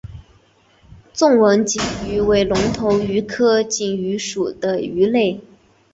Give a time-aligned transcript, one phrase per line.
[1.13, 5.39] 纵纹锦鱼为隆头鱼科锦鱼属的鱼类。